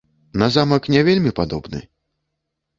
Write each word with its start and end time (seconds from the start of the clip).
На 0.43 0.47
замак 0.55 0.89
не 0.95 1.03
вельмі 1.09 1.35
падобны? 1.43 1.85